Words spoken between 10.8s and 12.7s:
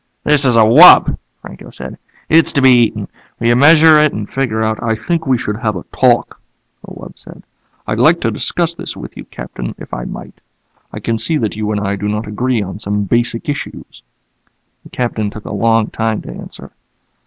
I can see that you and I do not agree